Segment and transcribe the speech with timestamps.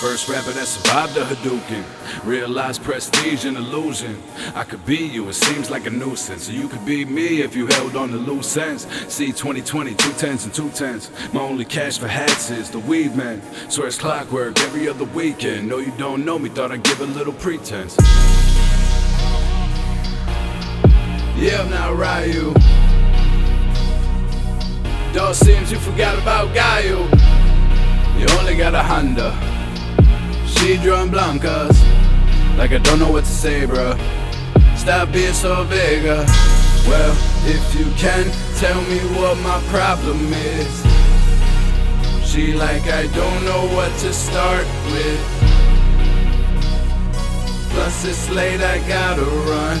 [0.00, 1.84] First rapper that survived the Hadouken.
[2.24, 4.16] Realized prestige and illusion.
[4.54, 6.44] I could be you, it seems like a nuisance.
[6.44, 8.86] So you could be me if you held on to loose ends.
[9.12, 11.10] See 2020, two tens and two tens.
[11.34, 13.42] My only cash for hats is the weed man.
[13.68, 15.68] Swear it's clockwork every other weekend.
[15.68, 17.98] No, you don't know me, thought I'd give a little pretense.
[21.36, 22.54] Yeah, I'm not Ryu.
[25.12, 27.06] Dog seems you forgot about Gaio.
[28.18, 29.49] You only got a Honda.
[30.60, 31.74] She drawing Blankas.
[32.58, 33.98] Like I don't know what to say, bruh.
[34.76, 36.06] Stop being so vague.
[36.06, 36.24] uh.
[36.86, 40.72] Well, if you can, tell me what my problem is.
[42.30, 45.20] She like I don't know what to start with.
[47.70, 49.78] Plus it's late, I gotta run.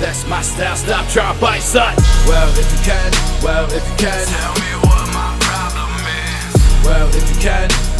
[0.00, 1.94] That's my style, stop trying bite son.
[2.26, 3.12] Well, if you can,
[3.44, 6.84] well, if you can, tell me what my problem is.
[6.84, 7.91] Well, if you can,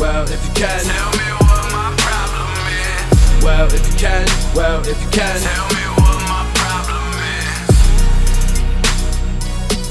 [0.42, 3.44] if you can, tell me what my problem is.
[3.44, 7.70] Well, if you can, well, if you can, tell me what my problem is.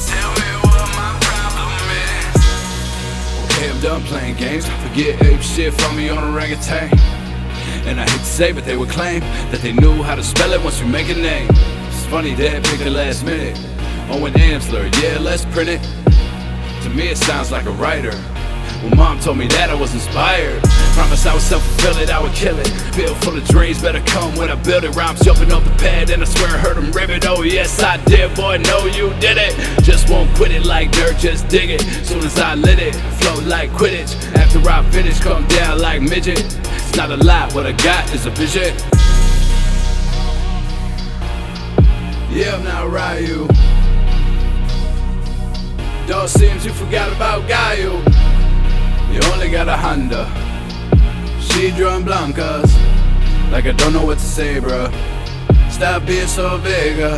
[0.07, 1.71] Tell me what my problem
[2.03, 2.43] is.
[3.45, 4.65] Okay, I'm done playing games.
[4.87, 6.89] Forget ape shit from me on orangutan.
[7.87, 10.51] And I hate to say, but they would claim that they knew how to spell
[10.53, 11.49] it once we make a name.
[11.87, 13.57] It's funny they pick the last minute.
[14.09, 15.81] Oh, Owen Amsler, yeah, let's print it.
[16.83, 18.13] To me, it sounds like a writer.
[18.81, 20.63] When mom told me that, I was inspired.
[20.93, 22.67] Promise I would self fulfill it, I would kill it.
[22.95, 24.95] Feel full of dreams, better come when I build it.
[24.95, 27.23] Rhymes jumping off the pad, and I swear I heard them rip it.
[27.27, 29.53] Oh, yes, I did, boy, know you did it.
[29.83, 31.81] Just won't quit it like dirt, just dig it.
[32.03, 34.15] Soon as I lit it, float like Quidditch.
[34.35, 36.39] After I finish, come down like midget.
[36.39, 38.75] It's not a lot, what I got is a vision.
[42.31, 43.47] Yeah, I'm not Ryu.
[46.27, 48.20] Seems you forgot about Gaio.
[49.71, 50.27] A Honda.
[51.39, 52.69] She drawing Blankas.
[53.53, 54.91] Like I don't know what to say, bruh.
[55.71, 56.99] Stop being so vague.
[56.99, 57.17] uh.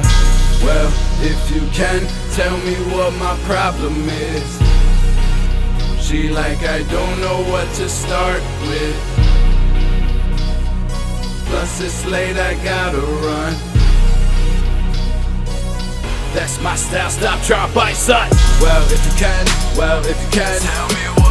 [0.62, 0.88] Well,
[1.24, 4.50] if you can, tell me what my problem is.
[6.00, 8.98] She like I don't know what to start with.
[11.48, 13.54] Plus it's late, I gotta run.
[16.36, 18.30] That's my style, stop to bite son.
[18.62, 21.23] Well, if you can, well, if you can, tell me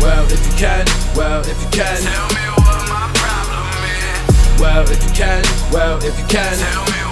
[0.00, 0.84] Well, if you can,
[1.16, 4.60] well, if you can, tell me what my problem is.
[4.60, 5.42] Well, if you can,
[5.72, 7.05] well, if you can, tell me